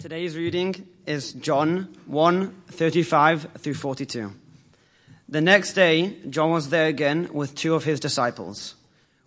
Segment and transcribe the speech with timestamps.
[0.00, 4.32] Today's reading is John 1 35 through 42.
[5.28, 8.74] The next day, John was there again with two of his disciples.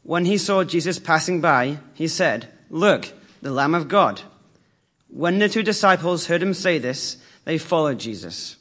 [0.03, 4.21] When he saw Jesus passing by, he said, Look, the Lamb of God.
[5.07, 8.57] When the two disciples heard him say this, they followed Jesus.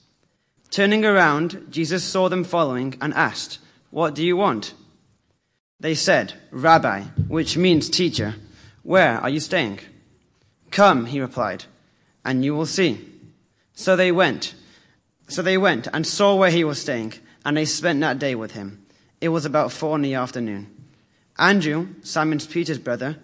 [0.71, 3.59] Turning around, Jesus saw them following and asked,
[3.91, 4.75] What do you want?
[5.81, 8.37] They said, Rabbi, which means teacher,
[8.85, 9.81] where are you staying?
[10.71, 11.65] Come, he replied,
[12.27, 13.09] and you will see.
[13.73, 14.55] So they went.
[15.29, 18.53] So they went and saw where he was staying, and they spent that day with
[18.53, 18.85] him.
[19.21, 20.67] It was about four in the afternoon.
[21.39, 23.17] Andrew, Simon Peter's brother,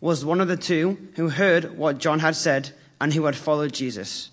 [0.00, 2.70] was one of the two who heard what John had said
[3.00, 4.30] and who had followed Jesus.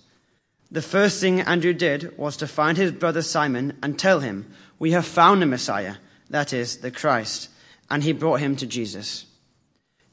[0.70, 4.92] The first thing Andrew did was to find his brother Simon and tell him, We
[4.92, 5.96] have found the Messiah,
[6.28, 7.48] that is, the Christ.
[7.90, 9.24] And he brought him to Jesus.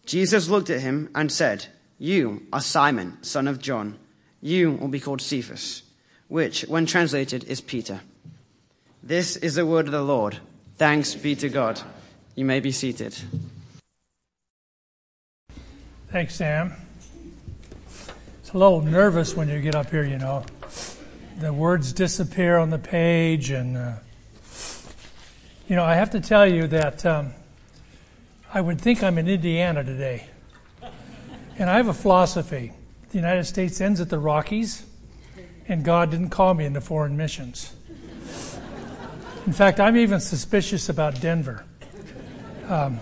[0.05, 1.65] Jesus looked at him and said,
[1.97, 3.99] You are Simon, son of John.
[4.45, 5.81] You will be called Cephas,
[6.27, 8.01] which, when translated, is Peter.
[9.01, 10.37] This is the word of the Lord.
[10.77, 11.81] Thanks be to God.
[12.35, 13.17] You may be seated.
[16.11, 16.73] Thanks, Sam.
[18.41, 20.45] It's a little nervous when you get up here, you know.
[21.39, 23.93] The words disappear on the page, and, uh,
[25.67, 27.33] you know, I have to tell you that um,
[28.53, 30.27] I would think I'm in Indiana today.
[31.57, 32.73] And I have a philosophy
[33.15, 34.85] the United States ends at the Rockies,
[35.69, 37.73] and God didn't call me into foreign missions.
[39.45, 41.63] In fact, I'm even suspicious about Denver.
[42.67, 42.99] Um,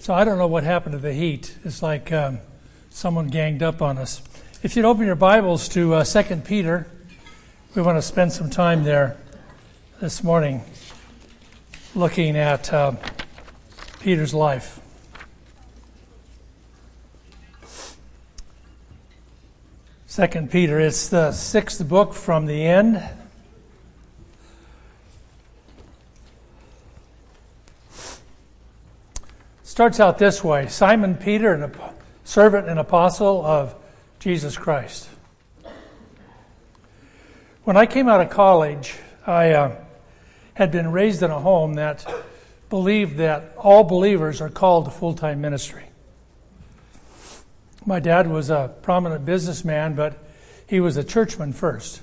[0.00, 1.56] so I don't know what happened to the heat.
[1.64, 2.40] It's like um,
[2.90, 4.20] someone ganged up on us.
[4.62, 6.86] If you'd open your Bibles to uh, 2 Peter,
[7.74, 9.16] we want to spend some time there
[9.98, 10.62] this morning
[11.94, 12.92] looking at uh,
[14.00, 14.78] Peter's life.
[20.18, 23.00] Second Peter, it's the sixth book from the end.
[29.62, 31.94] Starts out this way Simon Peter, a
[32.24, 33.76] servant and apostle of
[34.18, 35.08] Jesus Christ.
[37.62, 39.76] When I came out of college, I uh,
[40.54, 42.04] had been raised in a home that
[42.70, 45.87] believed that all believers are called to full time ministry.
[47.88, 50.18] My dad was a prominent businessman, but
[50.66, 52.02] he was a churchman first.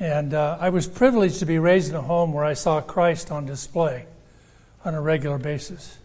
[0.00, 3.30] And uh, I was privileged to be raised in a home where I saw Christ
[3.30, 4.06] on display
[4.84, 5.98] on a regular basis.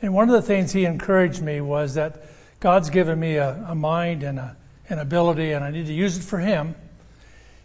[0.00, 2.26] And one of the things he encouraged me was that
[2.60, 4.56] God's given me a, a mind and a,
[4.88, 6.76] an ability, and I need to use it for Him.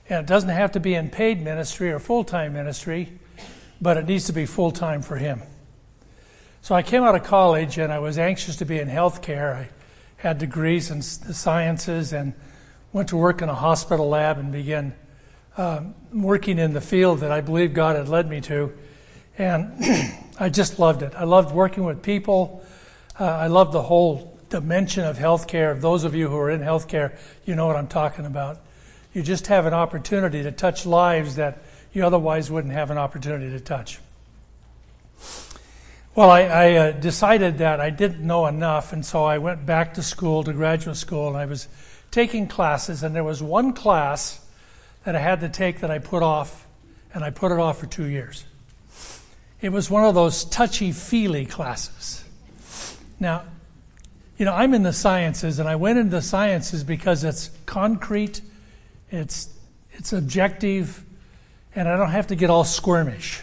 [0.09, 3.19] And it doesn't have to be in paid ministry or full time ministry,
[3.79, 5.43] but it needs to be full time for Him.
[6.65, 9.53] So I came out of college and I was anxious to be in healthcare.
[9.53, 9.69] I
[10.17, 12.33] had degrees in the sciences and
[12.91, 14.95] went to work in a hospital lab and began
[15.57, 18.73] um, working in the field that I believe God had led me to.
[19.37, 19.75] And
[20.39, 21.13] I just loved it.
[21.15, 22.65] I loved working with people.
[23.19, 25.79] Uh, I loved the whole dimension of healthcare.
[25.79, 27.15] Those of you who are in healthcare,
[27.45, 28.59] you know what I'm talking about.
[29.13, 31.59] You just have an opportunity to touch lives that
[31.93, 33.99] you otherwise wouldn't have an opportunity to touch.
[36.15, 39.95] Well, I, I uh, decided that I didn't know enough, and so I went back
[39.95, 41.67] to school, to graduate school, and I was
[42.09, 44.39] taking classes, and there was one class
[45.03, 46.65] that I had to take that I put off,
[47.13, 48.45] and I put it off for two years.
[49.59, 52.23] It was one of those touchy feely classes.
[53.19, 53.43] Now,
[54.37, 58.39] you know, I'm in the sciences, and I went into the sciences because it's concrete,
[59.11, 59.49] it's,
[59.91, 61.03] it's objective,
[61.75, 63.41] and I don't have to get all squirmish.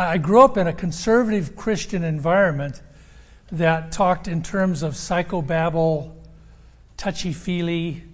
[0.00, 2.80] I grew up in a conservative Christian environment
[3.52, 6.14] that talked in terms of psychobabble,
[6.96, 8.04] touchy feely.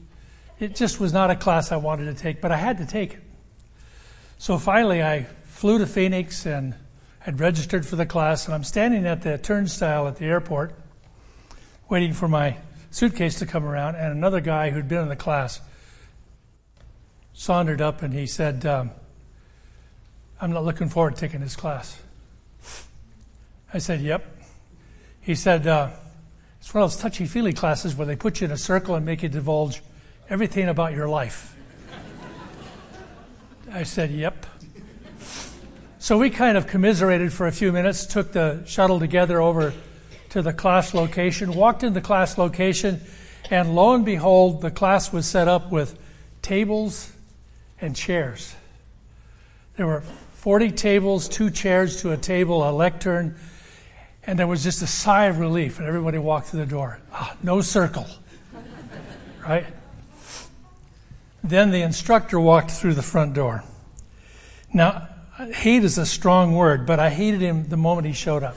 [0.59, 3.15] It just was not a class I wanted to take, but I had to take
[3.15, 3.23] it.
[4.37, 6.75] So finally, I flew to Phoenix and
[7.21, 10.75] had registered for the class, and I'm standing at the turnstile at the airport
[11.89, 12.57] waiting for my
[12.91, 15.61] suitcase to come around, and another guy who'd been in the class
[17.33, 18.91] sauntered up and he said, um,
[20.41, 22.01] I'm not looking forward to taking this class.
[23.73, 24.25] I said, Yep.
[25.21, 25.91] He said, uh,
[26.61, 29.07] It's one of those touchy feely classes where they put you in a circle and
[29.07, 29.83] make you divulge
[30.29, 31.57] everything about your life.
[33.73, 34.47] I said, Yep.
[35.99, 39.73] So we kind of commiserated for a few minutes, took the shuttle together over
[40.31, 43.01] to the class location, walked in the class location,
[43.51, 45.99] and lo and behold, the class was set up with
[46.43, 47.11] tables
[47.81, 48.55] and chairs.
[49.77, 50.03] There were
[50.47, 53.35] 40 tables, two chairs to a table, a lectern,
[54.23, 57.01] and there was just a sigh of relief, and everybody walked through the door.
[57.13, 58.07] Ah, no circle.
[59.43, 59.67] right?
[61.43, 63.65] Then the instructor walked through the front door.
[64.73, 65.09] Now,
[65.53, 68.57] hate is a strong word, but I hated him the moment he showed up.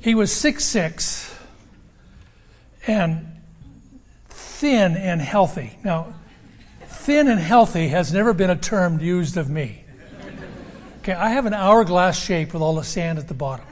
[0.00, 1.38] he was six six
[2.86, 3.26] and
[4.30, 5.78] thin and healthy.
[5.84, 6.14] Now,
[7.04, 9.84] thin and healthy has never been a term used of me.
[11.00, 13.66] Okay, I have an hourglass shape with all the sand at the bottom.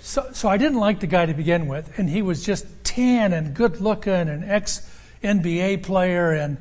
[0.00, 3.34] So, so I didn't like the guy to begin with, and he was just tan
[3.34, 4.80] and good looking, and ex
[5.22, 6.56] NBA player, and,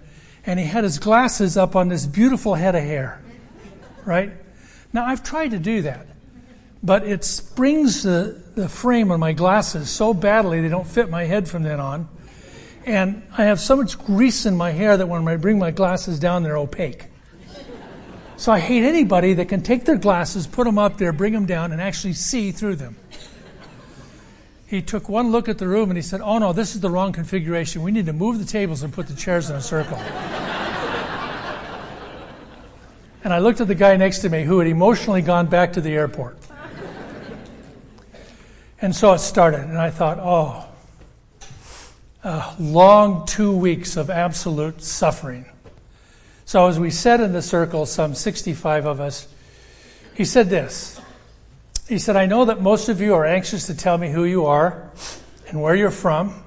[0.46, 3.22] and he had his glasses up on this beautiful head of hair.
[4.04, 4.34] Right?
[4.92, 6.06] Now, I've tried to do that,
[6.84, 11.24] but it springs the, the frame on my glasses so badly they don't fit my
[11.24, 12.10] head from then on.
[12.86, 16.20] And I have so much grease in my hair that when I bring my glasses
[16.20, 17.06] down, they're opaque.
[18.38, 21.46] So I hate anybody that can take their glasses, put them up there, bring them
[21.46, 22.96] down, and actually see through them
[24.70, 26.92] he took one look at the room and he said, Oh no, this is the
[26.92, 27.82] wrong configuration.
[27.82, 29.98] We need to move the tables and put the chairs in a circle.
[33.24, 35.82] and I looked at the guy next to me who had emotionally gone back to
[35.82, 36.38] the airport.
[38.80, 40.69] and so it started, and I thought, Oh,
[42.24, 45.46] a long two weeks of absolute suffering.
[46.46, 49.28] So as we sat in the circle, some 65 of us,
[50.16, 51.00] he said this
[51.90, 54.46] he said, I know that most of you are anxious to tell me who you
[54.46, 54.92] are
[55.48, 56.44] and where you're from,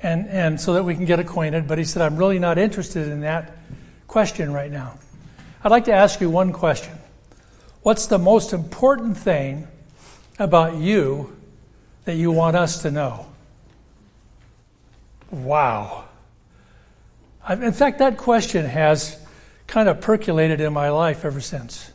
[0.00, 1.66] and, and so that we can get acquainted.
[1.66, 3.56] But he said, I'm really not interested in that
[4.06, 4.96] question right now.
[5.64, 6.96] I'd like to ask you one question
[7.82, 9.66] What's the most important thing
[10.38, 11.36] about you
[12.04, 13.26] that you want us to know?
[15.30, 16.04] Wow.
[17.48, 19.18] In fact, that question has
[19.66, 21.90] kind of percolated in my life ever since.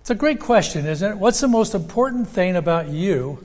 [0.00, 1.16] It's a great question, isn't it?
[1.16, 3.44] What's the most important thing about you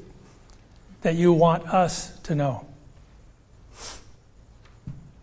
[1.01, 2.65] that you want us to know?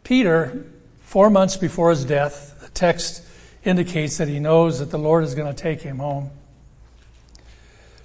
[0.03, 0.65] Peter,
[1.01, 3.23] four months before his death, the text
[3.65, 6.31] indicates that he knows that the Lord is going to take him home.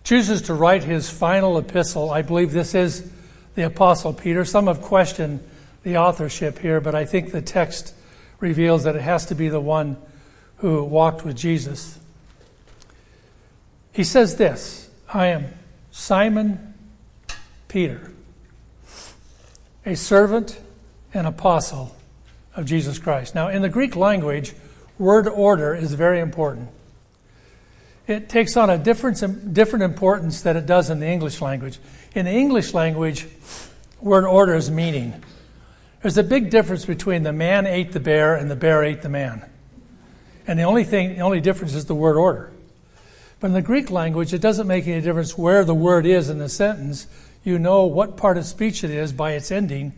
[0.04, 2.10] Chooses to write his final epistle.
[2.10, 3.10] I believe this is
[3.56, 4.46] the Apostle Peter.
[4.46, 5.42] Some have questioned
[5.84, 7.94] the authorship here, but I think the text
[8.40, 9.98] reveals that it has to be the one
[10.58, 12.00] who walked with Jesus.
[13.92, 15.46] He says this I am
[15.92, 16.74] Simon
[17.68, 18.12] Peter,
[19.86, 20.60] a servant
[21.14, 21.96] and apostle
[22.56, 23.36] of Jesus Christ.
[23.36, 24.54] Now, in the Greek language,
[24.98, 26.70] word order is very important.
[28.12, 31.80] It takes on a different, different importance than it does in the English language.
[32.14, 33.26] In the English language,
[34.02, 35.24] word order is meaning.
[36.02, 39.10] There's a big difference between the man ate the bear and the bear ate the
[39.10, 39.46] man.
[40.48, 42.52] And the only thing, the only difference is the word order.
[43.40, 46.38] But in the Greek language, it doesn't make any difference where the word is in
[46.38, 47.08] the sentence.
[47.44, 49.94] You know what part of speech it is by its ending.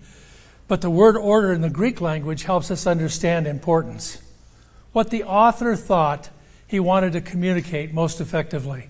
[0.67, 4.21] But the word order in the Greek language helps us understand importance.
[4.91, 6.29] What the author thought
[6.73, 8.87] he wanted to communicate most effectively.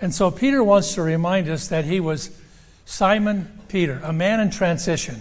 [0.00, 2.30] And so Peter wants to remind us that he was
[2.84, 5.20] Simon Peter, a man in transition.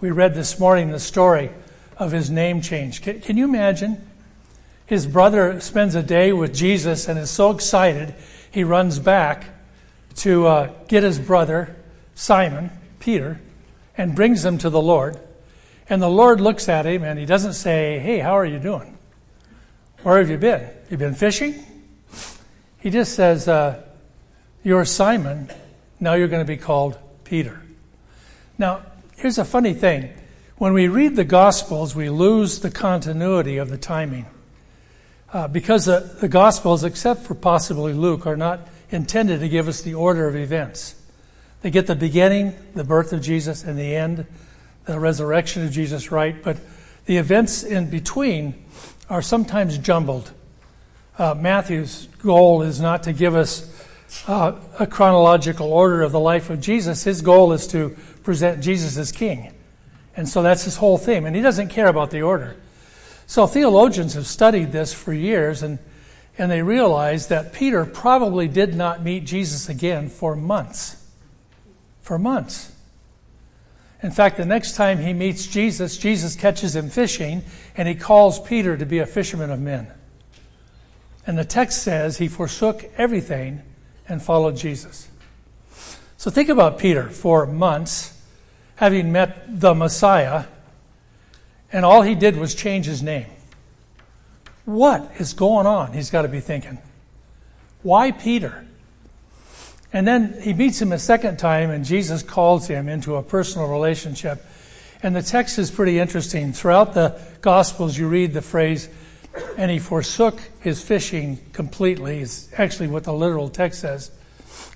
[0.00, 1.50] We read this morning the story
[1.98, 3.02] of his name change.
[3.02, 4.08] Can, can you imagine?
[4.86, 8.14] His brother spends a day with Jesus and is so excited,
[8.52, 9.46] he runs back
[10.18, 11.74] to uh, get his brother,
[12.14, 13.40] Simon, Peter,
[13.98, 15.18] and brings him to the Lord.
[15.88, 18.94] And the Lord looks at him and he doesn't say, Hey, how are you doing?
[20.04, 20.68] Where have you been?
[20.94, 21.56] You been fishing?
[22.78, 23.82] He just says, uh,
[24.62, 25.50] You're Simon.
[25.98, 27.60] Now you're going to be called Peter.
[28.58, 28.82] Now,
[29.16, 30.10] here's a funny thing.
[30.56, 34.26] When we read the Gospels, we lose the continuity of the timing
[35.32, 39.80] uh, because the, the Gospels, except for possibly Luke, are not intended to give us
[39.80, 40.94] the order of events.
[41.62, 44.26] They get the beginning, the birth of Jesus, and the end,
[44.84, 46.40] the resurrection of Jesus, right?
[46.40, 46.58] But
[47.06, 48.64] the events in between
[49.10, 50.30] are sometimes jumbled.
[51.16, 53.70] Uh, Matthew's goal is not to give us
[54.26, 57.04] uh, a chronological order of the life of Jesus.
[57.04, 59.52] His goal is to present Jesus as king.
[60.16, 61.26] And so that's his whole theme.
[61.26, 62.56] And he doesn't care about the order.
[63.26, 65.78] So theologians have studied this for years and,
[66.36, 71.04] and they realize that Peter probably did not meet Jesus again for months.
[72.02, 72.72] For months.
[74.02, 77.42] In fact, the next time he meets Jesus, Jesus catches him fishing
[77.76, 79.90] and he calls Peter to be a fisherman of men.
[81.26, 83.62] And the text says he forsook everything
[84.08, 85.08] and followed Jesus.
[86.16, 88.20] So think about Peter for months,
[88.76, 90.44] having met the Messiah
[91.74, 93.26] and all he did was change his name.
[94.64, 95.92] What is going on?
[95.92, 96.78] He's got to be thinking.
[97.82, 98.64] Why Peter?
[99.92, 103.66] And then he meets him a second time, and Jesus calls him into a personal
[103.66, 104.46] relationship.
[105.02, 106.52] And the text is pretty interesting.
[106.52, 108.88] Throughout the Gospels, you read the phrase,
[109.56, 114.10] and he forsook his fishing completely, is actually what the literal text says,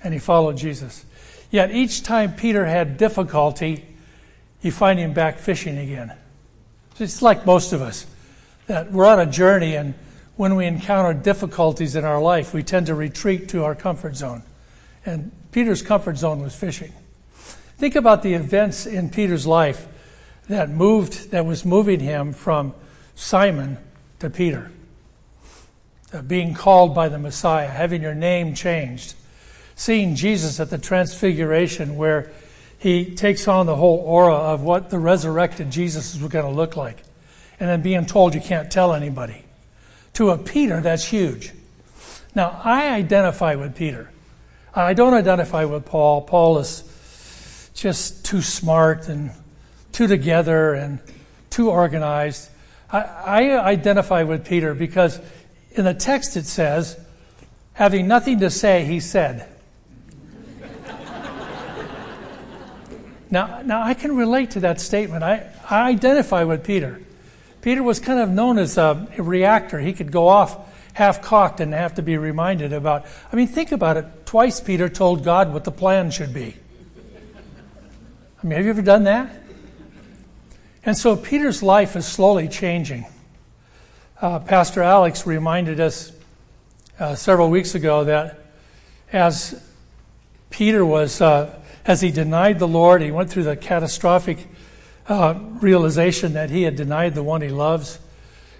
[0.03, 1.05] and he followed Jesus.
[1.51, 3.85] Yet each time Peter had difficulty,
[4.61, 6.13] you find him back fishing again.
[6.99, 8.05] It's like most of us,
[8.67, 9.93] that we're on a journey, and
[10.35, 14.43] when we encounter difficulties in our life, we tend to retreat to our comfort zone.
[15.05, 16.93] And Peter's comfort zone was fishing.
[17.77, 19.87] Think about the events in Peter's life
[20.49, 22.73] that moved, that was moving him from
[23.15, 23.77] Simon
[24.19, 24.71] to Peter.
[26.11, 29.13] Uh, being called by the Messiah, having your name changed,
[29.75, 32.31] seeing Jesus at the transfiguration where
[32.79, 36.75] he takes on the whole aura of what the resurrected Jesus is going to look
[36.75, 37.03] like,
[37.59, 39.43] and then being told you can't tell anybody.
[40.13, 41.51] To a Peter, that's huge.
[42.33, 44.09] Now, I identify with Peter.
[44.73, 46.21] I don't identify with Paul.
[46.21, 46.83] Paul is
[47.73, 49.31] just too smart and
[49.91, 50.99] too together and
[51.49, 52.48] too organized.
[52.91, 55.19] I, I identify with Peter because
[55.71, 56.99] in the text it says,
[57.73, 59.47] having nothing to say, he said.
[63.29, 65.23] now, now, I can relate to that statement.
[65.23, 66.99] I, I identify with Peter.
[67.61, 69.79] Peter was kind of known as a, reactor.
[69.79, 70.57] He could go off
[70.93, 73.05] half cocked and have to be reminded about.
[73.31, 74.05] I mean, think about it.
[74.25, 76.55] Twice Peter told God what the plan should be.
[78.41, 79.29] I mean, have you ever done that?
[80.85, 83.05] And so Peter's life is slowly changing.
[84.21, 86.11] Uh, Pastor Alex reminded us
[86.99, 88.39] uh, several weeks ago that
[89.11, 89.61] as
[90.49, 91.53] Peter was, uh,
[91.85, 94.47] as he denied the Lord, he went through the catastrophic
[95.07, 97.99] uh, realization that he had denied the one he loves,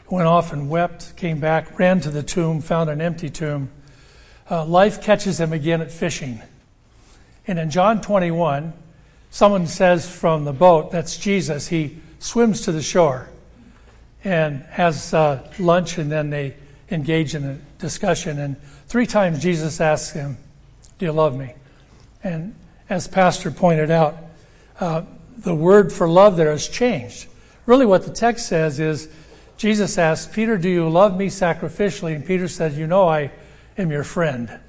[0.09, 3.69] went off and wept, came back, ran to the tomb, found an empty tomb.
[4.49, 6.41] Uh, life catches him again at fishing.
[7.47, 8.73] And in John 21,
[9.29, 13.29] someone says from the boat, that's Jesus, he swims to the shore
[14.23, 16.55] and has uh, lunch, and then they
[16.91, 18.39] engage in a discussion.
[18.39, 20.37] And three times Jesus asks him,
[20.97, 21.53] Do you love me?
[22.23, 22.55] And
[22.89, 24.17] as Pastor pointed out,
[24.79, 25.03] uh,
[25.37, 27.27] the word for love there has changed.
[27.65, 29.09] Really, what the text says is
[29.57, 32.15] Jesus asked, Peter, do you love me sacrificially?
[32.15, 33.31] And Peter said, You know, I
[33.77, 34.59] am your friend.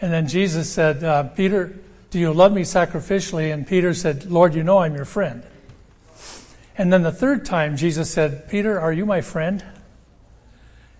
[0.00, 1.74] And then Jesus said, uh, Peter,
[2.10, 3.52] do you love me sacrificially?
[3.52, 5.42] And Peter said, Lord, you know I'm your friend.
[6.80, 9.62] And then the third time, Jesus said, Peter, are you my friend?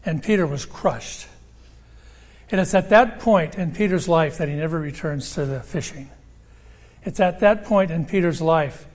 [0.04, 1.26] And Peter was crushed.
[2.50, 6.10] And it's at that point in Peter's life that he never returns to the fishing.
[7.02, 8.86] It's at that point in Peter's life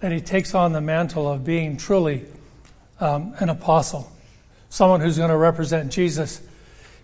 [0.00, 2.26] that he takes on the mantle of being truly
[3.00, 4.12] um, an apostle,
[4.68, 6.42] someone who's going to represent Jesus.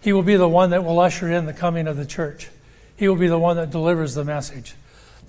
[0.03, 2.51] He will be the one that will usher in the coming of the church.
[2.95, 4.75] He will be the one that delivers the message.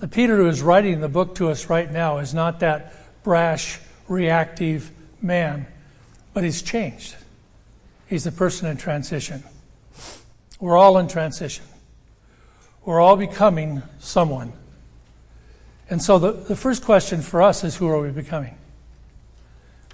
[0.00, 2.92] The Peter who is writing the book to us right now is not that
[3.22, 3.78] brash,
[4.08, 4.90] reactive
[5.20, 5.66] man,
[6.34, 7.16] but he's changed.
[8.06, 9.42] He's a person in transition.
[10.60, 11.64] We're all in transition.
[12.84, 14.52] We're all becoming someone.
[15.88, 18.56] And so the, the first question for us is who are we becoming?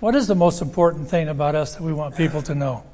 [0.01, 2.85] What is the most important thing about us that we want people to know?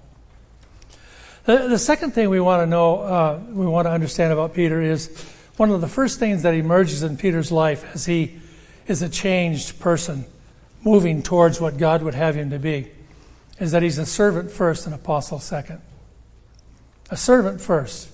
[1.45, 4.81] The, the second thing we want to know, uh, we want to understand about Peter
[4.81, 5.15] is
[5.57, 8.41] one of the first things that emerges in Peter's life as he
[8.87, 10.25] is a changed person
[10.85, 12.91] moving towards what God would have him to be
[13.59, 15.81] is that he's a servant first and apostle second.
[17.11, 18.09] A servant first.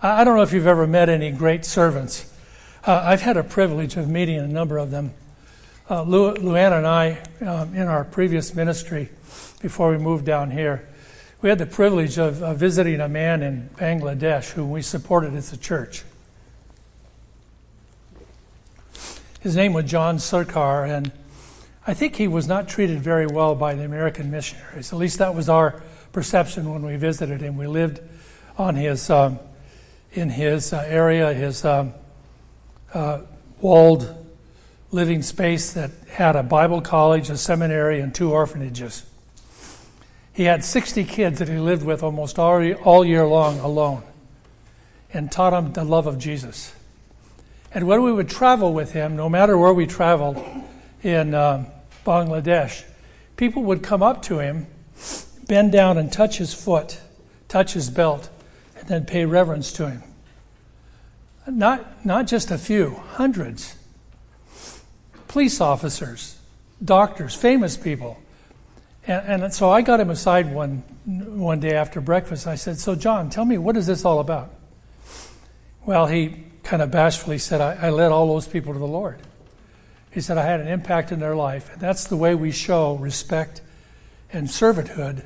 [0.00, 2.32] I don't know if you've ever met any great servants.
[2.86, 5.12] Uh, I've had a privilege of meeting a number of them.
[5.90, 9.08] Uh, Lu- Luann and I, um, in our previous ministry,
[9.60, 10.88] before we moved down here,
[11.42, 15.52] we had the privilege of, of visiting a man in Bangladesh whom we supported as
[15.52, 16.04] a church.
[19.40, 21.12] His name was John Sarkar, and
[21.88, 24.92] I think he was not treated very well by the American missionaries.
[24.92, 27.56] At least that was our perception when we visited him.
[27.56, 28.00] We lived
[28.58, 29.38] on his um,
[30.12, 31.94] in his uh, area, his um,
[32.92, 33.20] uh,
[33.62, 34.14] walled
[34.90, 39.06] living space that had a Bible college, a seminary, and two orphanages.
[40.34, 44.02] He had 60 kids that he lived with almost all, all year long alone
[45.14, 46.74] and taught them the love of Jesus.
[47.72, 50.44] And when we would travel with him, no matter where we traveled
[51.02, 51.66] in um,
[52.08, 52.84] Bangladesh,
[53.36, 54.66] people would come up to him,
[55.46, 56.98] bend down and touch his foot,
[57.48, 58.30] touch his belt,
[58.78, 60.02] and then pay reverence to him.
[61.46, 63.76] Not, not just a few, hundreds.
[65.28, 66.38] Police officers,
[66.82, 68.18] doctors, famous people.
[69.06, 72.46] And, and so I got him aside one, one day after breakfast.
[72.46, 74.50] I said, So, John, tell me, what is this all about?
[75.84, 79.18] Well, he kind of bashfully said, I, I led all those people to the Lord.
[80.18, 81.72] He said, I had an impact in their life.
[81.72, 83.60] And that's the way we show respect
[84.32, 85.22] and servanthood.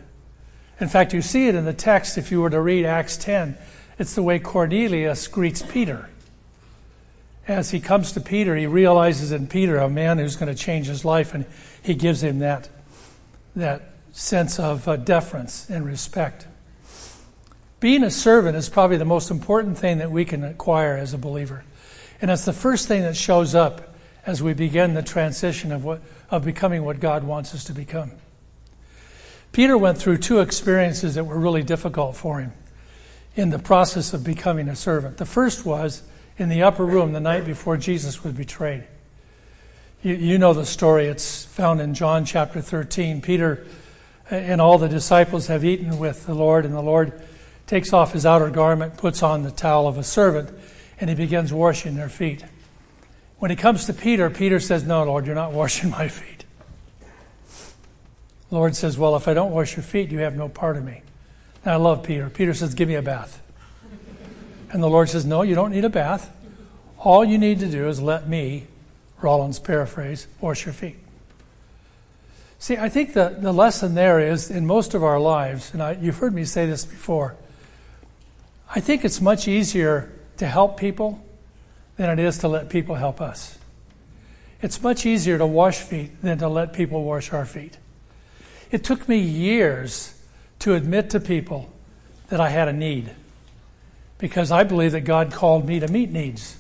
[0.81, 3.57] In fact, you see it in the text if you were to read Acts 10.
[3.99, 6.11] It's the way Cornelius greets Peter.
[7.49, 10.89] As he comes to Peter, he realizes in Peter a man who's going to change
[10.89, 11.47] his life, and
[11.83, 12.69] he gives him that,
[13.57, 16.47] that sense of uh, deference and respect.
[17.81, 21.19] Being a servant is probably the most important thing that we can acquire as a
[21.19, 21.65] believer.
[22.21, 23.89] And it's the first thing that shows up
[24.25, 26.01] as we begin the transition of, what,
[26.31, 28.13] of becoming what God wants us to become.
[29.53, 32.53] Peter went through two experiences that were really difficult for him
[33.35, 35.17] in the process of becoming a servant.
[35.17, 36.03] The first was
[36.39, 38.85] in the upper room the night before Jesus was betrayed.
[40.03, 41.07] You, you know the story.
[41.07, 43.21] It's found in John chapter 13.
[43.21, 43.67] Peter
[44.31, 47.13] and all the disciples have eaten with the Lord, and the Lord
[47.67, 50.51] takes off his outer garment, puts on the towel of a servant,
[50.99, 52.45] and he begins washing their feet.
[53.43, 56.45] When he comes to Peter, Peter says, No, Lord, you're not washing my feet.
[58.53, 61.03] Lord says, Well, if I don't wash your feet, you have no part of me.
[61.65, 62.31] And I love Peter.
[62.31, 63.43] Peter says, Give me a bath.
[64.71, 66.33] And the Lord says, No, you don't need a bath.
[66.99, 68.69] All you need to do is let me,
[69.21, 70.99] Rollins paraphrase, wash your feet.
[72.61, 75.99] See, I think the, the lesson there is in most of our lives, and I,
[76.01, 77.35] you've heard me say this before,
[78.73, 81.21] I think it's much easier to help people
[82.03, 83.57] than it is to let people help us.
[84.61, 87.79] It's much easier to wash feet than to let people wash our feet.
[88.73, 90.13] It took me years
[90.59, 91.73] to admit to people
[92.29, 93.15] that I had a need
[94.19, 96.59] because I believe that God called me to meet needs.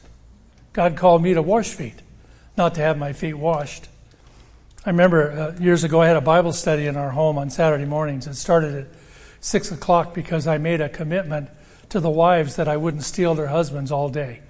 [0.73, 2.01] God called me to wash feet,
[2.57, 3.89] not to have my feet washed.
[4.87, 7.85] I remember uh, years ago I had a Bible study in our home on Saturday
[7.85, 8.29] mornings.
[8.29, 8.87] It started at
[9.41, 11.51] 6 o'clock because I made a commitment
[11.89, 14.43] to the wives that I wouldn't steal their husbands all day.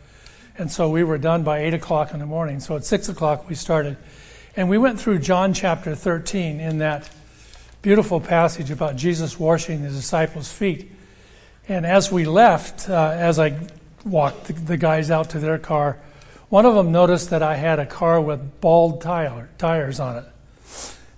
[0.59, 2.61] And so we were done by 8 o'clock in the morning.
[2.61, 3.97] So at 6 o'clock we started.
[4.57, 7.09] And we went through John chapter 13 in that
[7.81, 10.93] beautiful passage about Jesus washing the disciples' feet.
[11.69, 13.59] And as we left, uh, as I
[14.05, 15.99] walked the, the, guys out to their car,
[16.49, 20.25] one of them noticed that I had a car with bald tire, tires on it.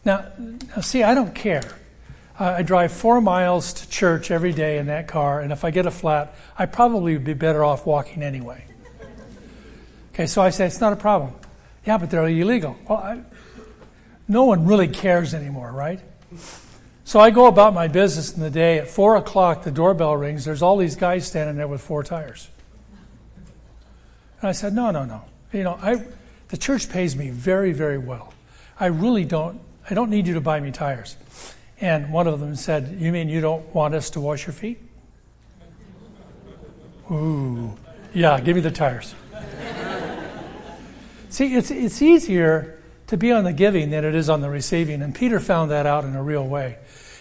[0.04, 1.76] Now, now, see, I don't care.
[2.38, 5.86] I drive four miles to church every day in that car, and if I get
[5.86, 8.64] a flat, I probably would be better off walking anyway.
[10.14, 11.32] Okay, so I say, it's not a problem.
[11.84, 12.76] Yeah, but they're illegal.
[12.88, 13.20] Well, I,
[14.28, 16.00] no one really cares anymore, right?
[17.02, 18.78] So I go about my business in the day.
[18.78, 20.44] At 4 o'clock, the doorbell rings.
[20.44, 22.48] There's all these guys standing there with four tires.
[24.40, 25.22] And I said, No, no, no.
[25.52, 26.04] You know, I,
[26.48, 28.32] the church pays me very, very well.
[28.78, 31.16] I really don't, I don't need you to buy me tires.
[31.80, 34.78] And one of them said, You mean you don't want us to wash your feet?
[37.10, 37.76] Ooh,
[38.14, 39.14] yeah, give me the tires.
[41.34, 45.02] See, it's, it's easier to be on the giving than it is on the receiving.
[45.02, 46.78] And Peter found that out in a real way.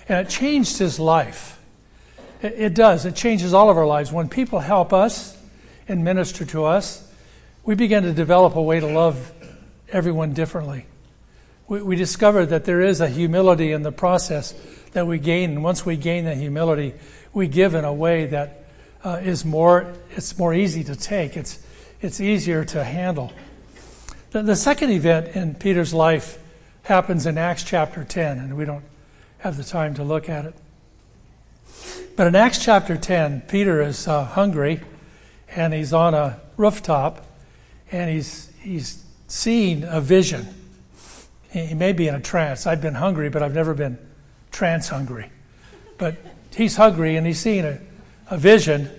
[0.07, 1.59] And it changed his life.
[2.43, 3.07] It, it does.
[3.07, 4.11] It changes all of our lives.
[4.11, 5.35] When people help us
[5.87, 7.11] and minister to us,
[7.63, 9.31] we begin to develop a way to love
[9.89, 10.85] everyone differently.
[11.67, 14.53] We, we discover that there is a humility in the process
[14.91, 15.53] that we gain.
[15.53, 16.93] And once we gain that humility,
[17.33, 18.65] we give in a way that
[19.03, 21.35] uh, is more, it's more easy to take.
[21.35, 21.57] It's,
[21.99, 23.33] it's easier to handle.
[24.33, 26.39] The, second event in Peter's life
[26.81, 28.83] happens in Acts chapter 10, and we don't
[29.37, 30.55] have the time to look at it.
[32.15, 34.81] But in Acts chapter 10, Peter is uh, hungry
[35.55, 37.27] and he's on a rooftop
[37.91, 40.47] and he's, he's seeing a vision.
[41.51, 42.65] He may be in a trance.
[42.65, 43.99] I've been hungry, but I've never been
[44.51, 45.29] trance hungry.
[45.99, 46.15] But
[46.55, 47.79] he's hungry and he's seeing a,
[48.31, 48.89] a vision.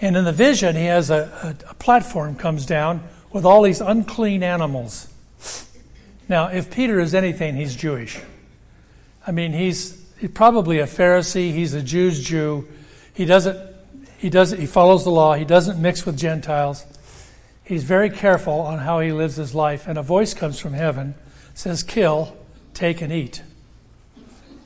[0.00, 3.80] And in the vision, he has a, a, a platform comes down with all these
[3.80, 5.08] unclean animals.
[6.28, 8.20] Now, if Peter is anything, he's Jewish.
[9.26, 9.92] I mean, he's
[10.34, 11.52] probably a Pharisee.
[11.52, 12.66] He's a Jew's Jew.
[13.14, 13.58] He doesn't.
[14.18, 14.60] He doesn't.
[14.60, 15.34] He follows the law.
[15.34, 16.84] He doesn't mix with Gentiles.
[17.64, 19.86] He's very careful on how he lives his life.
[19.86, 21.14] And a voice comes from heaven,
[21.54, 22.36] says, "Kill,
[22.74, 23.42] take, and eat."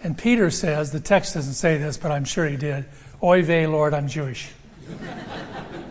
[0.07, 2.85] And Peter says, the text doesn't say this, but I'm sure he did.
[3.22, 4.52] Oy vey, Lord, I'm Jewish.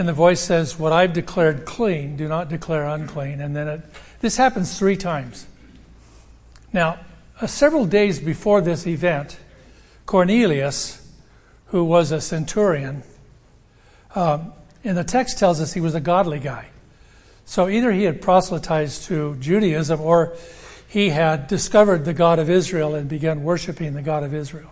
[0.00, 3.38] and the voice says, What I've declared clean, do not declare unclean.
[3.42, 3.82] And then it,
[4.20, 5.46] this happens three times.
[6.72, 7.00] Now,
[7.38, 9.36] uh, several days before this event,
[10.06, 11.06] Cornelius,
[11.66, 13.02] who was a centurion,
[14.14, 16.70] um, and the text tells us he was a godly guy.
[17.44, 20.34] So either he had proselytized to Judaism or
[20.88, 24.70] he had discovered the God of Israel and began worshiping the God of Israel.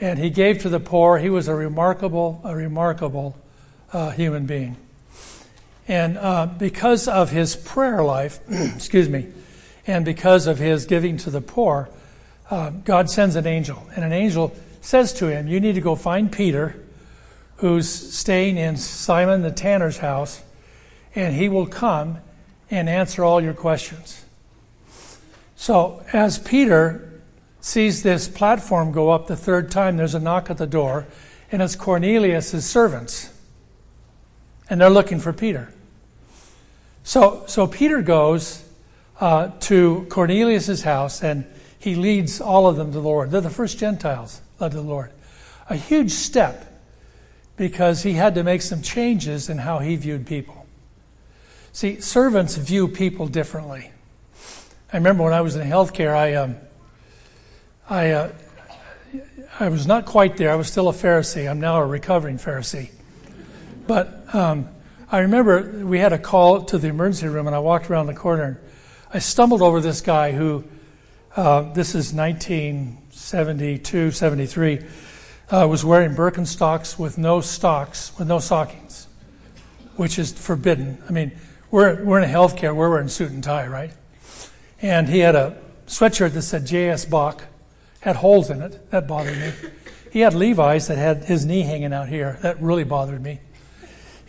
[0.00, 1.18] and he gave to the poor.
[1.18, 3.36] He was a remarkable, a remarkable
[3.92, 4.76] uh, human being.
[5.88, 9.28] And uh, because of his prayer life, excuse me,
[9.86, 11.88] and because of his giving to the poor,
[12.50, 13.88] uh, God sends an angel.
[13.94, 16.76] And an angel says to him, You need to go find Peter,
[17.56, 20.42] who's staying in Simon the tanner's house,
[21.14, 22.18] and he will come
[22.70, 24.24] and answer all your questions.
[25.56, 27.20] So, as Peter
[27.60, 31.06] sees this platform go up the third time, there's a knock at the door,
[31.52, 33.30] and it's Cornelius' servants.
[34.70, 35.72] And they're looking for Peter.
[37.02, 38.64] So, so Peter goes
[39.20, 41.44] uh, to Cornelius' house and
[41.78, 43.30] he leads all of them to the Lord.
[43.30, 45.10] They're the first Gentiles led to the Lord.
[45.68, 46.66] A huge step
[47.56, 50.66] because he had to make some changes in how he viewed people.
[51.72, 53.90] See, servants view people differently.
[54.92, 56.56] I remember when I was in healthcare, I, um,
[57.88, 58.32] I, uh,
[59.58, 60.50] I was not quite there.
[60.50, 61.48] I was still a Pharisee.
[61.48, 62.90] I'm now a recovering Pharisee.
[63.86, 64.68] But um,
[65.10, 68.14] I remember we had a call to the emergency room, and I walked around the
[68.14, 68.60] corner.
[69.12, 70.64] I stumbled over this guy who,
[71.34, 74.84] uh, this is 1972, 73,
[75.50, 79.08] uh, was wearing Birkenstocks with no stocks, with no stockings,
[79.96, 81.02] which is forbidden.
[81.08, 81.32] I mean,
[81.72, 83.90] we're, we're in healthcare, we're wearing suit and tie, right?
[84.80, 87.04] And he had a sweatshirt that said J.S.
[87.04, 87.44] Bach,
[88.00, 88.90] had holes in it.
[88.92, 89.52] That bothered me.
[90.12, 92.38] He had Levi's that had his knee hanging out here.
[92.42, 93.40] That really bothered me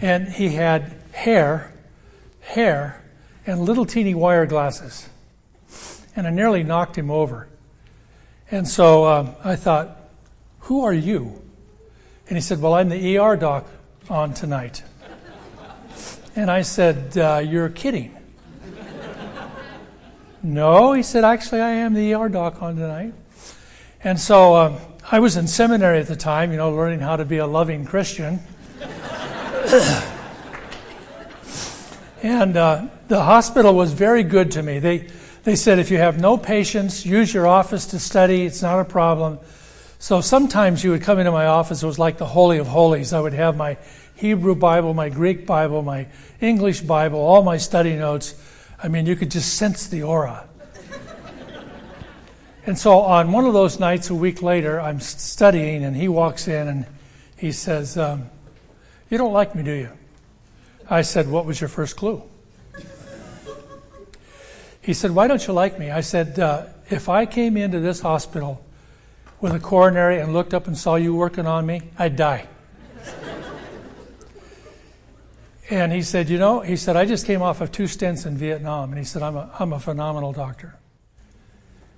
[0.01, 1.71] and he had hair,
[2.41, 3.03] hair,
[3.45, 5.07] and little teeny wire glasses.
[6.15, 7.47] And I nearly knocked him over.
[8.49, 9.95] And so um, I thought,
[10.61, 11.41] Who are you?
[12.27, 13.67] And he said, Well, I'm the ER doc
[14.09, 14.83] on tonight.
[16.35, 18.17] And I said, uh, You're kidding.
[20.43, 23.13] no, he said, Actually, I am the ER doc on tonight.
[24.03, 24.77] And so um,
[25.11, 27.85] I was in seminary at the time, you know, learning how to be a loving
[27.85, 28.39] Christian.
[32.21, 34.79] and uh, the hospital was very good to me.
[34.79, 35.07] They,
[35.43, 38.45] they said, if you have no patients, use your office to study.
[38.45, 39.39] It's not a problem.
[39.97, 41.83] So sometimes you would come into my office.
[41.83, 43.13] It was like the Holy of Holies.
[43.13, 43.77] I would have my
[44.15, 46.07] Hebrew Bible, my Greek Bible, my
[46.41, 48.35] English Bible, all my study notes.
[48.83, 50.49] I mean, you could just sense the aura.
[52.65, 56.49] and so on one of those nights, a week later, I'm studying, and he walks
[56.49, 56.85] in and
[57.37, 58.29] he says, um,
[59.11, 59.89] you don't like me, do you?
[60.89, 62.23] I said, What was your first clue?
[64.81, 65.91] He said, Why don't you like me?
[65.91, 68.63] I said, uh, If I came into this hospital
[69.41, 72.47] with a coronary and looked up and saw you working on me, I'd die.
[75.69, 78.37] and he said, You know, he said, I just came off of two stints in
[78.37, 78.91] Vietnam.
[78.91, 80.77] And he said, I'm a, I'm a phenomenal doctor.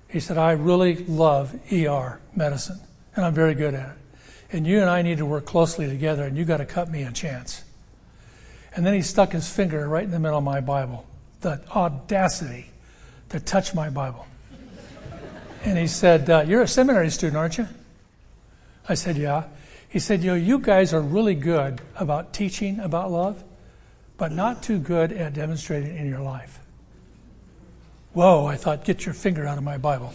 [0.08, 2.80] He said, I really love ER medicine,
[3.14, 4.03] and I'm very good at it
[4.54, 7.02] and you and I need to work closely together, and you got to cut me
[7.02, 7.64] a chance.
[8.76, 11.06] And then he stuck his finger right in the middle of my Bible,
[11.40, 12.70] the audacity
[13.30, 14.26] to touch my Bible.
[15.64, 17.66] And he said, uh, You're a seminary student, aren't you?
[18.88, 19.44] I said, Yeah.
[19.88, 23.42] He said, You know, you guys are really good about teaching about love,
[24.16, 26.60] but not too good at demonstrating in your life.
[28.12, 30.12] Whoa, I thought, Get your finger out of my Bible.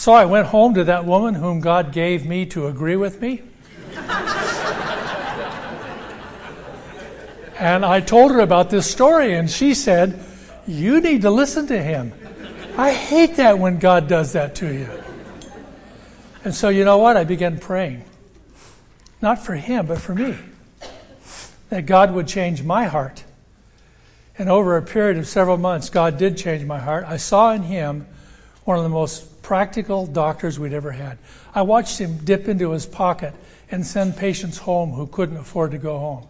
[0.00, 3.42] So I went home to that woman whom God gave me to agree with me.
[7.58, 10.18] and I told her about this story, and she said,
[10.66, 12.14] You need to listen to him.
[12.78, 14.88] I hate that when God does that to you.
[16.44, 17.18] And so, you know what?
[17.18, 18.02] I began praying.
[19.20, 20.34] Not for him, but for me.
[21.68, 23.22] That God would change my heart.
[24.38, 27.04] And over a period of several months, God did change my heart.
[27.06, 28.06] I saw in him
[28.64, 31.18] one of the most practical doctors we'd ever had.
[31.52, 33.34] I watched him dip into his pocket
[33.68, 36.24] and send patients home who couldn't afford to go home.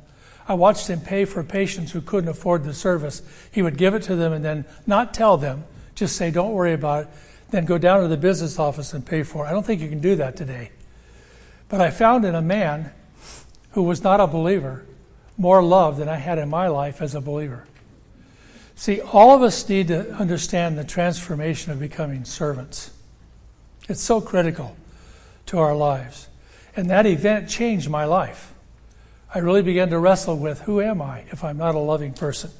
[0.48, 3.20] I watched him pay for patients who couldn't afford the service.
[3.52, 6.72] He would give it to them and then not tell them, just say, don't worry
[6.72, 7.10] about it,
[7.50, 9.50] then go down to the business office and pay for it.
[9.50, 10.70] I don't think you can do that today.
[11.68, 12.90] But I found in a man
[13.72, 14.86] who was not a believer
[15.36, 17.66] more love than I had in my life as a believer.
[18.76, 22.92] See, all of us need to understand the transformation of becoming servants.
[23.90, 24.76] It's so critical
[25.46, 26.28] to our lives.
[26.76, 28.54] And that event changed my life.
[29.34, 32.52] I really began to wrestle with who am I if I'm not a loving person?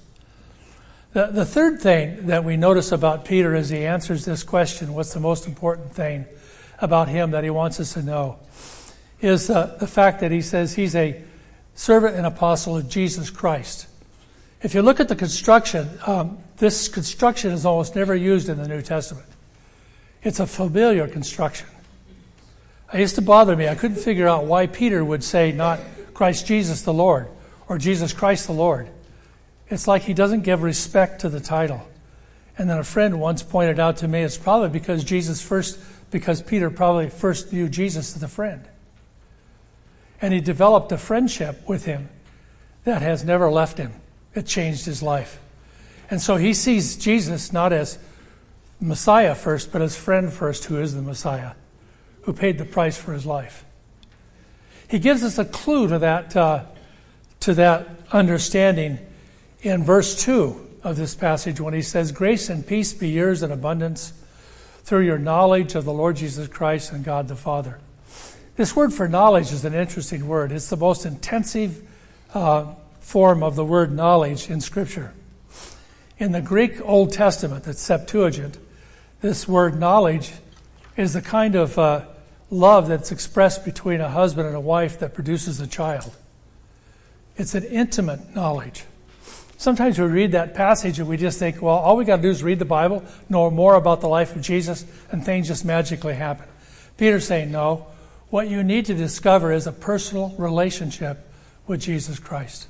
[1.12, 5.14] The, the third thing that we notice about Peter as he answers this question what's
[5.14, 6.25] the most important thing
[6.81, 8.40] about him that he wants us to know?
[9.21, 11.23] Is uh, the fact that he says he's a
[11.75, 13.87] servant and apostle of Jesus Christ.
[14.62, 18.66] If you look at the construction, um, this construction is almost never used in the
[18.66, 19.30] New Testament.
[20.23, 21.67] It's a familiar construction.
[22.93, 23.69] It used to bother me.
[23.69, 25.81] I couldn't figure out why Peter would say not
[26.13, 27.29] Christ Jesus the Lord
[27.69, 28.89] or Jesus Christ the Lord.
[29.69, 31.87] It's like he doesn't give respect to the title.
[32.59, 35.79] And then a friend once pointed out to me it's probably because Jesus first,
[36.11, 38.65] because Peter probably first viewed Jesus as a friend.
[40.21, 42.09] And he developed a friendship with him
[42.85, 43.93] that has never left him.
[44.35, 45.41] It changed his life.
[46.11, 47.99] And so he sees Jesus not as
[48.81, 51.53] Messiah first, but as friend first, who is the Messiah,
[52.23, 53.64] who paid the price for his life.
[54.88, 56.64] He gives us a clue to that, uh,
[57.40, 58.99] to that understanding
[59.62, 63.53] in verse 2 of this passage when he says, Grace and peace be yours in
[63.53, 64.12] abundance
[64.83, 67.79] through your knowledge of the Lord Jesus Christ and God the Father.
[68.57, 70.53] This word for knowledge is an interesting word.
[70.53, 71.87] It's the most intensive
[72.35, 75.12] uh, form of the word knowledge in Scripture.
[76.19, 78.59] In the Greek Old Testament, the Septuagint,
[79.21, 80.33] this word knowledge
[80.97, 82.05] is the kind of uh,
[82.51, 86.17] love that's expressed between a husband and a wife that produces a child.
[87.37, 88.85] It's an intimate knowledge.
[89.57, 92.31] Sometimes we read that passage and we just think, well, all we got to do
[92.31, 96.15] is read the Bible, know more about the life of Jesus, and things just magically
[96.15, 96.47] happen.
[96.97, 97.87] Peter's saying, no.
[98.31, 101.19] What you need to discover is a personal relationship
[101.67, 102.69] with Jesus Christ.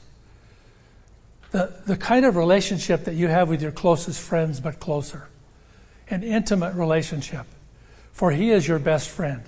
[1.53, 5.30] The, the kind of relationship that you have with your closest friends, but closer.
[6.11, 7.47] An intimate relationship.
[8.13, 9.43] For He is your best friend.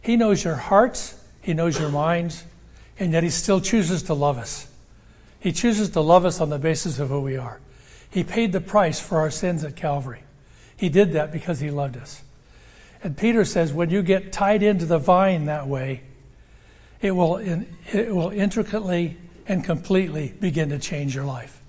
[0.00, 2.44] He knows your hearts, He knows your minds,
[2.98, 4.66] and yet He still chooses to love us.
[5.38, 7.60] He chooses to love us on the basis of who we are.
[8.10, 10.22] He paid the price for our sins at Calvary.
[10.76, 12.22] He did that because He loved us.
[13.02, 16.02] And Peter says, when you get tied into the vine that way,
[17.00, 19.16] it will, it will intricately
[19.46, 21.60] and completely begin to change your life.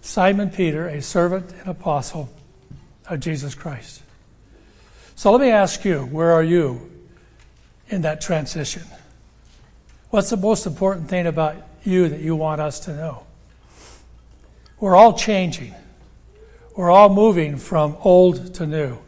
[0.00, 2.28] Simon Peter, a servant and apostle
[3.08, 4.02] of Jesus Christ.
[5.14, 6.90] So let me ask you, where are you
[7.88, 8.82] in that transition?
[10.10, 13.26] What's the most important thing about you that you want us to know?
[14.80, 15.74] We're all changing.
[16.76, 18.98] We're all moving from old to new.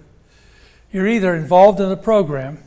[0.92, 2.58] You're either involved in the program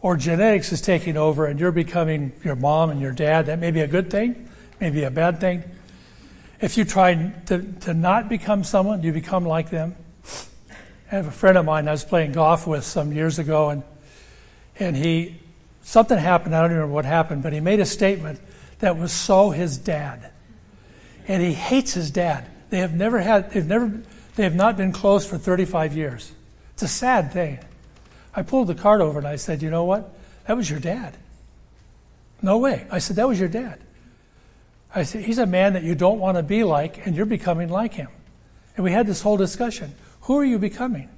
[0.00, 3.46] or genetics is taking over and you're becoming your mom and your dad.
[3.46, 4.48] That may be a good thing,
[4.80, 5.64] maybe a bad thing.
[6.60, 7.14] If you try
[7.46, 9.94] to, to not become someone, you become like them.
[11.10, 13.82] I have a friend of mine I was playing golf with some years ago, and,
[14.78, 15.36] and he,
[15.82, 18.40] something happened, I don't remember what happened, but he made a statement
[18.80, 20.32] that was so his dad.
[21.28, 22.48] And he hates his dad.
[22.70, 24.00] They have never had, they've never,
[24.34, 26.32] they have not been close for 35 years.
[26.74, 27.58] It's a sad thing.
[28.34, 30.12] I pulled the card over and I said, You know what?
[30.46, 31.16] That was your dad.
[32.42, 32.86] No way.
[32.90, 33.80] I said, That was your dad.
[34.94, 37.70] I said, He's a man that you don't want to be like, and you're becoming
[37.70, 38.08] like him.
[38.76, 39.94] And we had this whole discussion.
[40.26, 41.08] Who are you becoming?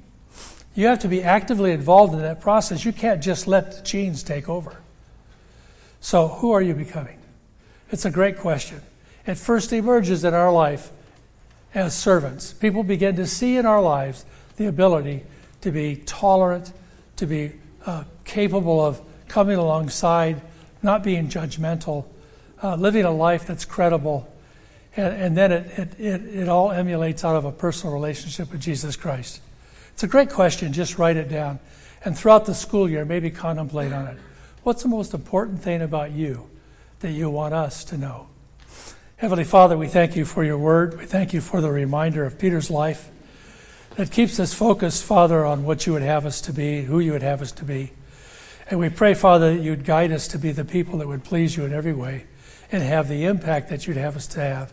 [0.74, 2.84] You have to be actively involved in that process.
[2.84, 4.82] You can't just let the genes take over.
[6.00, 7.18] So, who are you becoming?
[7.90, 8.82] It's a great question.
[9.26, 10.90] It first emerges in our life
[11.74, 12.52] as servants.
[12.52, 15.24] People begin to see in our lives the ability
[15.62, 16.74] to be tolerant,
[17.16, 17.52] to be
[17.86, 20.42] uh, capable of coming alongside,
[20.82, 22.04] not being judgmental,
[22.62, 24.30] uh, living a life that's credible.
[24.96, 28.60] And, and then it, it, it, it all emulates out of a personal relationship with
[28.60, 29.40] Jesus Christ.
[29.92, 30.72] It's a great question.
[30.72, 31.58] Just write it down.
[32.04, 34.18] And throughout the school year, maybe contemplate on it.
[34.62, 36.48] What's the most important thing about you
[37.00, 38.28] that you want us to know?
[39.16, 40.98] Heavenly Father, we thank you for your word.
[40.98, 43.10] We thank you for the reminder of Peter's life
[43.96, 47.10] that keeps us focused, Father, on what you would have us to be, who you
[47.10, 47.90] would have us to be.
[48.70, 51.56] And we pray, Father, that you'd guide us to be the people that would please
[51.56, 52.26] you in every way
[52.70, 54.72] and have the impact that you'd have us to have.